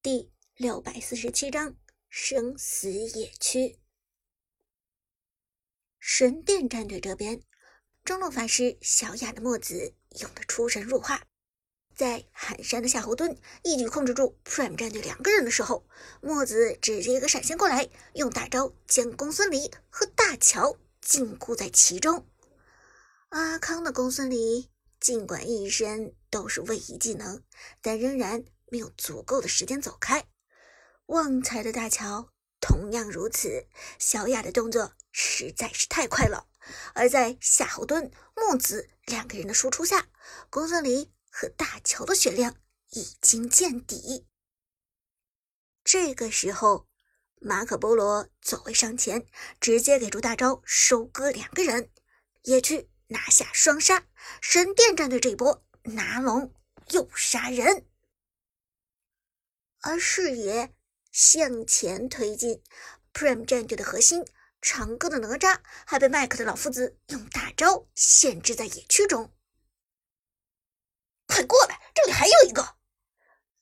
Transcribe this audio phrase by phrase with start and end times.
[0.00, 1.74] 第六百四十七章
[2.08, 3.80] 生死野区。
[5.98, 7.42] 神殿战队这边，
[8.04, 11.24] 中路法师小雅的墨子用的出神入化，
[11.96, 15.84] 在寒山的夏侯惇一举控制住 Prime 战队两个人的时候，
[16.22, 22.24] 墨子直接一个闪现过来，用大招将公孙离和大乔禁锢在其中。
[23.30, 24.70] 阿康的公孙离
[25.00, 27.42] 尽管一身都是位移技能，
[27.82, 28.44] 但仍然。
[28.70, 30.28] 没有足够的时间走开，
[31.06, 33.66] 旺财的大乔同样如此。
[33.98, 36.48] 小雅的动作实在是太快了，
[36.94, 40.08] 而在夏侯惇、木子两个人的输出下，
[40.50, 42.56] 公孙离和大乔的血量
[42.90, 44.26] 已经见底。
[45.84, 46.86] 这个时候，
[47.40, 49.26] 马可波罗走位上前，
[49.60, 51.90] 直接给出大招收割两个人，
[52.42, 54.06] 野区拿下双杀。
[54.42, 56.52] 神殿战队这一波拿龙
[56.90, 57.86] 又杀人。
[59.80, 60.74] 而视野
[61.12, 62.62] 向前推进
[63.12, 64.24] ，Prime 战队的核心
[64.60, 69.32] 长歌的哪吒还被麦克的老夫子用大招限制在野区中。
[71.26, 72.76] 快过来，这里还有一个！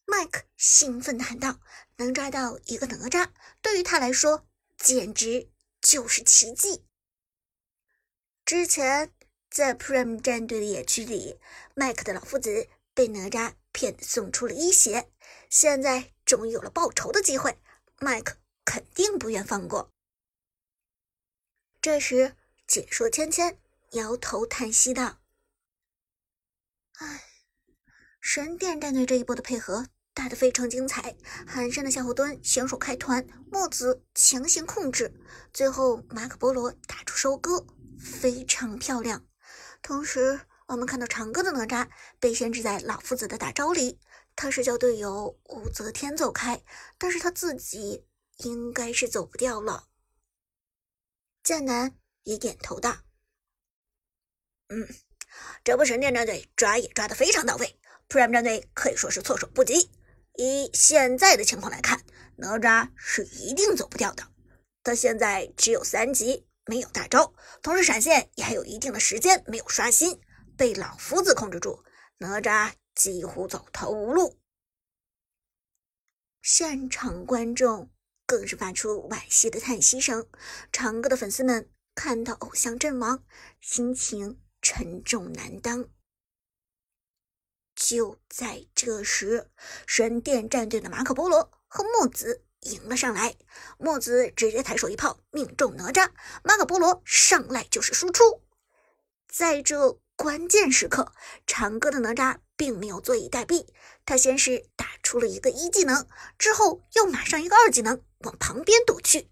[0.04, 1.60] 麦克兴奋的喊道
[1.98, 4.46] ：“能抓到一个哪吒，对于他来说
[4.78, 5.50] 简直
[5.80, 6.86] 就是奇迹。”
[8.46, 9.12] 之前
[9.50, 11.40] 在 Prime 战队的野区里，
[11.74, 15.10] 麦克的老夫子被哪吒骗送出了一血。
[15.50, 17.58] 现在终于有了报仇的机会，
[18.00, 19.92] 麦克肯定不愿放过。
[21.82, 22.34] 这时，
[22.66, 23.58] 解说芊芊
[23.90, 25.18] 摇头叹息道
[26.96, 27.24] ：“唉，
[28.18, 31.14] 神殿战队这一波的配合打得非常精彩，
[31.46, 35.14] 寒山的夏侯惇选手开团，墨子强行控制，
[35.52, 37.66] 最后马可波罗打出收割，
[38.00, 39.26] 非常漂亮。
[39.82, 43.98] 同时，我们看到长歌的哪吒被限制在老夫子的大招里。”
[44.38, 46.62] 他是叫队友武则天走开，
[46.98, 48.04] 但是他自己
[48.36, 49.88] 应该是走不掉了。
[51.42, 52.98] 剑南也点头道
[54.68, 54.86] ：“嗯，
[55.64, 59.90] 这波神殿战队抓也抓的非常到位，Prime 战队可以说是措手不及。
[60.34, 62.04] 以现在的情况来看，
[62.36, 64.22] 哪吒是一定走不掉的。
[64.82, 70.20] 他现在只有三级，没有大招，同时闪现也还有一定的时间没有刷新，
[70.56, 71.84] 被老夫子控制住，
[72.18, 74.40] 哪吒。”几乎走投无路，
[76.40, 77.90] 现场观众
[78.24, 80.26] 更是发出惋惜的叹息声。
[80.72, 83.22] 长歌的粉丝们看到偶像阵亡，
[83.60, 85.90] 心情沉重难当。
[87.74, 89.50] 就在这时，
[89.86, 93.36] 神殿战队的马可波罗和墨子迎了上来，
[93.76, 96.10] 墨子直接抬手一炮命中哪吒，
[96.42, 98.42] 马可波罗上来就是输出。
[99.28, 101.12] 在这关键时刻，
[101.46, 102.38] 长歌的哪吒。
[102.58, 103.68] 并没有坐以待毙，
[104.06, 109.28] 他先是打出了一个一技能，之后又马上一个二技能往旁边躲去。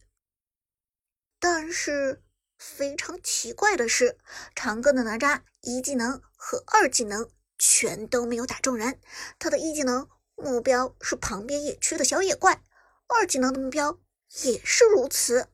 [1.41, 2.23] 但是
[2.59, 4.19] 非常奇怪的是，
[4.55, 9.01] 长歌的哪吒一技能和二技能全都没有打中人。
[9.39, 10.07] 他的一技能
[10.37, 12.63] 目标是旁边野区的小野怪，
[13.07, 13.99] 二技能的目标
[14.43, 15.49] 也是如此。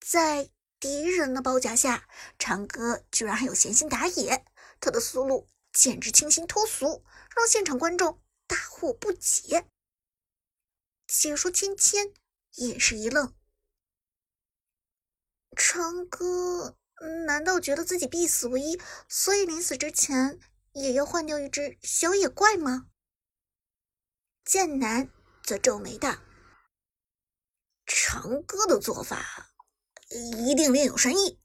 [0.00, 0.48] 在
[0.80, 2.08] 敌人的包夹下，
[2.38, 4.44] 长歌居然还有闲心打野，
[4.80, 5.48] 他的思路。
[5.70, 7.04] 简直清新脱俗，
[7.36, 9.68] 让现场观众大惑不解。
[11.06, 12.14] 解说芊芊
[12.54, 13.36] 也是一愣
[15.54, 16.78] ：“长歌
[17.26, 20.40] 难道觉得自己必死无疑，所以临死之前
[20.72, 22.88] 也要换掉一只小野怪吗？”
[24.44, 25.10] 剑南
[25.44, 26.16] 则皱眉道
[27.86, 29.52] ：“长歌的做法
[30.10, 31.38] 一定另有深意。”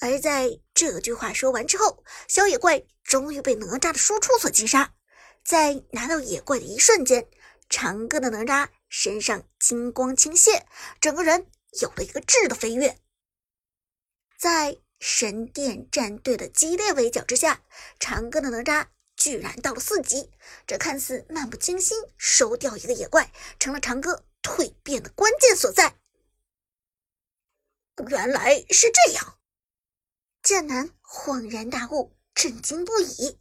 [0.00, 4.94] 而在这句话说完之后，小野怪终于被哪吒的输出所击杀。
[5.44, 7.28] 在拿到野怪的一瞬间，
[7.68, 10.62] 长歌的哪吒身上金光倾泻，
[11.00, 11.46] 整个人
[11.80, 12.98] 有了一个质的飞跃。
[14.36, 17.62] 在神殿战队的激烈围剿之下，
[18.00, 20.30] 长歌的哪吒居然到了四级。
[20.66, 25.98] 这看似漫不经心收掉一个野怪，成了长歌蜕变的关键所在。
[28.08, 29.38] 原来是这样。
[30.42, 33.40] 剑南恍然大悟，震惊不已。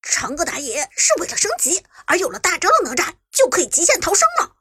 [0.00, 4.56] 长歌打野是为了升级，而有了大招的哪吒就可以极限逃生了。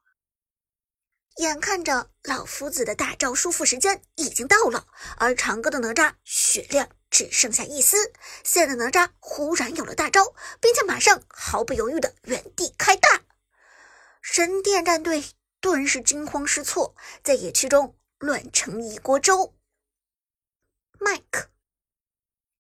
[1.38, 4.88] 眼看着老夫子的大招输出时间已经到了，
[5.18, 8.12] 而长歌的哪吒血量只剩下一丝。
[8.44, 13.22] 现在哪吒忽然有了大招，并且马上毫不犹豫的原地开大，
[14.22, 15.24] 神殿战队
[15.62, 19.58] 顿时惊慌失措，在野区中乱成一锅粥。
[21.00, 21.52] 麦克，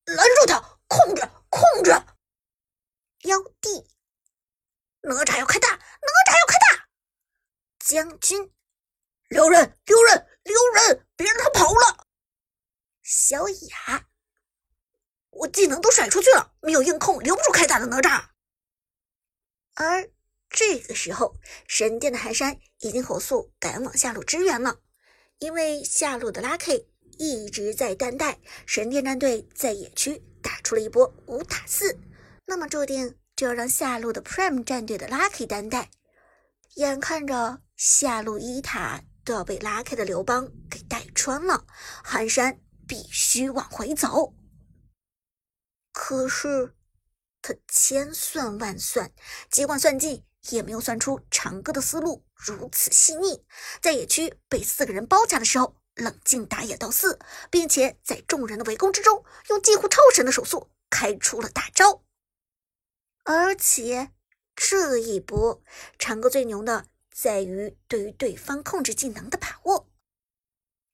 [0.06, 0.80] 拦住他！
[0.88, 1.92] 控制，控制！
[3.28, 3.86] 妖帝，
[5.02, 6.88] 哪吒要开大，哪吒要开大！
[7.80, 8.54] 将军，
[9.28, 12.08] 留人，留人，留人，别让他跑了！
[13.02, 14.08] 小雅，
[15.30, 18.30] 我技能都甩出去了，没有硬控，留不住开大的哪吒。
[19.74, 20.12] 而
[20.50, 21.36] 这个时候，
[21.68, 24.82] 神殿的寒山已经火速赶往下路支援了，
[25.40, 26.86] 因为下路的 Lucky
[27.18, 32.00] 一直在单带，神殿战队在野区打出了一波五打四，
[32.46, 35.92] 那么注定就要让下路的 Prime 战队的 Lucky 单带。
[36.76, 41.66] 眼看着下路一塔都要被拉开的刘邦给带穿了，
[42.04, 44.34] 寒山必须往回走。
[45.92, 46.76] 可是
[47.42, 49.12] 他千算万算，
[49.50, 53.44] 几管算尽，也没有算出长歌的思路如此细腻。
[53.82, 62.04] 在野区被四个人包夹的时候，冷静打野到四，并且在众人的围攻之中，用几乎超神的手速开出了大招。
[63.24, 64.12] 而且
[64.56, 65.62] 这一波，
[66.00, 69.90] 长歌最牛的在于对于对方控制技能的把握。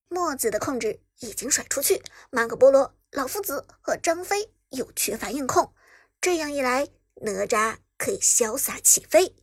[0.07, 5.73] 墨子的控制已经甩出去，马可波罗、老夫子和张飞又缺乏硬控，
[6.21, 6.87] 这样一来，
[7.21, 9.35] 哪吒可以潇洒起飞。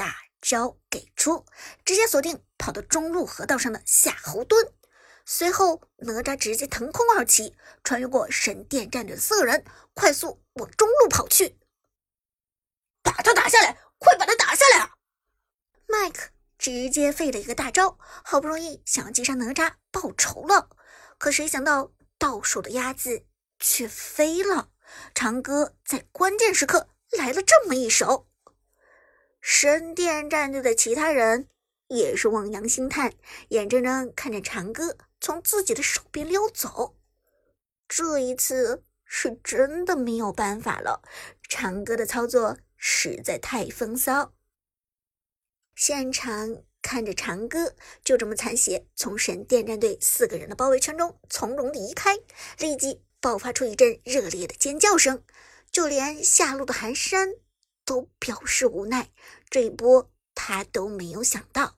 [0.00, 1.44] 大招给出，
[1.84, 4.72] 直接锁定跑到中路河道上的夏侯惇。
[5.26, 7.54] 随后，哪吒直接腾空而起，
[7.84, 9.62] 穿越过神殿战队的四个人，
[9.92, 11.58] 快速往中路跑去。
[13.02, 13.78] 把他打下来！
[13.98, 14.94] 快把他打下来啊！
[15.86, 20.70] 麦克直接废了一个大招，好不容易想要击杀哪吒报仇了，
[21.18, 23.26] 可谁想到到手的鸭子
[23.58, 24.70] 却飞了。
[25.14, 28.29] 长歌在关键时刻来了这么一手。
[29.40, 31.48] 神殿战队的其他人
[31.88, 33.12] 也是望洋兴叹，
[33.48, 36.96] 眼睁睁看着长歌从自己的手边溜走。
[37.88, 41.02] 这一次是真的没有办法了，
[41.48, 44.32] 长歌的操作实在太风骚。
[45.74, 52.18] 现场看着长歌就这么残血从神殿战队四个人的包围圈中从容离开，
[52.58, 55.24] 立即爆发出一阵热烈的尖叫声，
[55.72, 57.34] 就连下路的寒山。
[57.90, 59.10] 都表示无奈，
[59.50, 61.76] 这一波他都没有想到。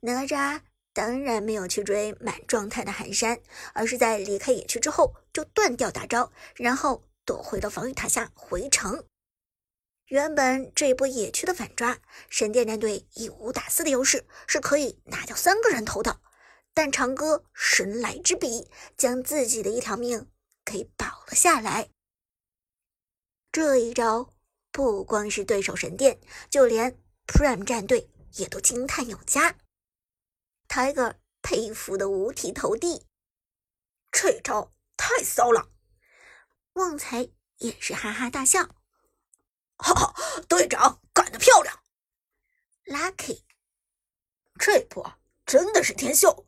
[0.00, 0.60] 哪吒
[0.92, 3.40] 当然没有去追满状态的寒山，
[3.72, 9.06] 而是在离开野区之后就断掉大招，然后躲回到防御塔下回城。
[10.08, 16.20] 原本这一波野区的反抓，神殿战队以五打四的优势是可以拿掉三个人头的，
[16.74, 20.28] 但长歌神来之笔，将自己的一条命
[20.62, 21.88] 给保了下来。
[23.52, 24.32] 这一招
[24.70, 29.56] 不光是对手神殿，就连 Prime 战队也都惊叹有加。
[30.68, 33.06] Tiger 佩服的五体投地，
[34.12, 35.72] 这招太骚了。
[36.74, 38.62] 旺财也是哈哈大笑，
[39.78, 41.82] 哈哈，队长干得漂亮。
[42.84, 43.42] Lucky，
[44.60, 46.46] 这波真的是天秀。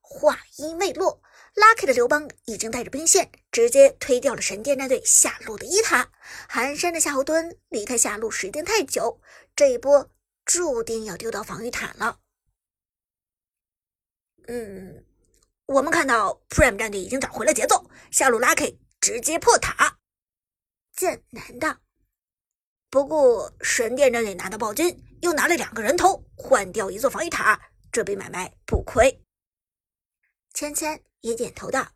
[0.00, 1.22] 话音未落。
[1.58, 6.12] Lucky 的刘邦已经带着兵线直接推掉了神殿战队下路的一塔，
[6.48, 9.20] 寒山的夏侯惇离开下路时间太久，
[9.56, 10.08] 这一波
[10.44, 12.20] 注定要丢到防御塔了。
[14.46, 15.04] 嗯，
[15.66, 19.98] 我们看到 Prime 战队已经找回了节奏，下路 Lucky 直接破塔，
[20.94, 21.80] 剑南的。
[22.88, 29.24] 不过神殿战队拿到暴君，又拿了两个人头换掉一座防御塔，这笔买卖不亏。
[30.54, 31.02] 芊芊。
[31.20, 31.92] 也点头道：“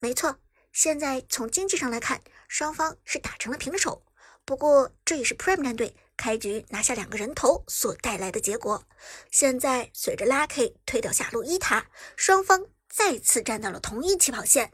[0.00, 0.40] 没错，
[0.72, 4.06] 现在从经济上来看，双方是打成了平手。
[4.44, 8.86] 不过这也是 Prime 战队开局拿下两个人头所带来的结果。
[9.30, 14.72] 现在随着 Lucky 推掉下路一塔，双方再次站到了同一起跑线。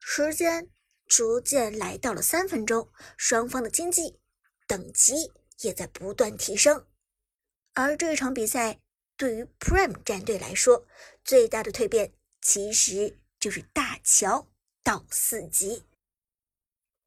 [0.00, 0.70] 时间
[1.06, 4.18] 逐渐来到了三分钟，双方的经济
[4.66, 6.86] 等级也在不断提升，
[7.74, 8.80] 而这场比赛。”
[9.18, 10.86] 对于 Prime 战队来说，
[11.24, 14.48] 最大的蜕变其实就是大乔
[14.84, 15.84] 到四级。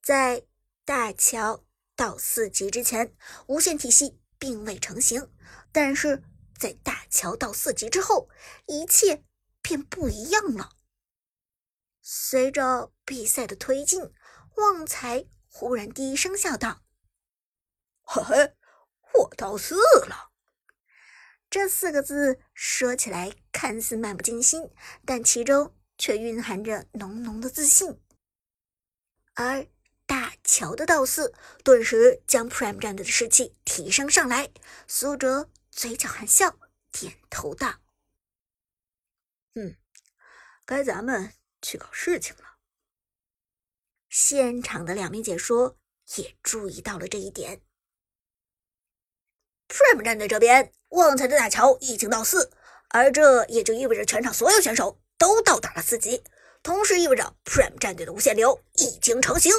[0.03, 0.45] 在
[0.83, 1.63] 大乔
[1.95, 3.15] 到四级之前，
[3.47, 5.31] 无限体系并未成型，
[5.71, 6.21] 但是
[6.59, 8.29] 在大乔到四级之后，
[8.65, 9.23] 一切
[9.61, 10.71] 便不一样了。
[12.01, 14.13] 随着比赛的推进，
[14.57, 16.81] 旺财忽然低声笑道
[18.03, 18.55] ：“嘿嘿，
[19.13, 19.75] 我到四
[20.07, 20.30] 了。”
[21.51, 24.71] 这四个字说起来看似漫不经心，
[25.05, 27.99] 但其中却蕴含着浓浓的自信。
[29.33, 29.67] 而
[30.05, 34.49] 大乔的到四，顿时将 Prime 战队的士气提升上来。
[34.87, 36.57] 苏哲嘴角含笑，
[36.89, 37.81] 点头道
[39.55, 39.75] ：“嗯，
[40.65, 42.59] 该咱们去搞事情了。”
[44.09, 45.77] 现场的两名解说
[46.15, 47.61] 也注意到了这一点。
[49.71, 52.51] Prime 战队这边，旺财的大乔已经到四，
[52.89, 56.21] 而这也就意味着全场所有选手都到达了四级，
[56.61, 59.53] 同时意味着 Prime 战队的无限流已经成型。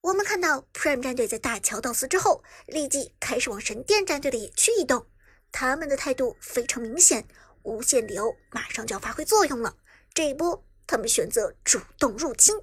[0.00, 5.04] 我们看到 Prime 战队在大桥到四之后，立即开始往神殿战队的野区移动。
[5.50, 7.26] 他们的态度非常明显，
[7.64, 9.76] 无限流马上就要发挥作用了。
[10.14, 12.54] 这一波，他们选择主动入侵。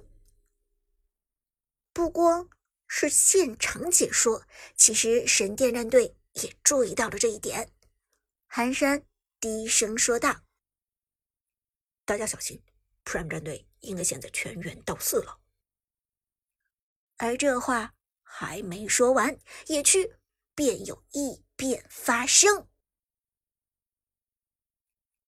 [1.92, 2.48] 不光
[2.96, 4.46] 是现场解说，
[4.76, 7.72] 其实神殿战队也注意到了这一点。
[8.46, 9.04] 寒山
[9.40, 10.44] 低声说道
[12.06, 12.62] ：“大家小心
[13.04, 15.40] ，Prime 战队应该现在全员到四了。”
[17.18, 19.36] 而这话还没说完，
[19.66, 20.14] 野区
[20.54, 22.68] 便有异变发生。